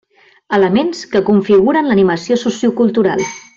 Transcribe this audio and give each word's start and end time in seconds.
Elements 0.57 1.01
que 1.11 1.21
configuren 1.27 1.91
l'animació 1.91 2.41
sociocultural. 2.47 3.27